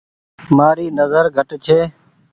[0.55, 1.79] مآري نزر گھٽ ڇي۔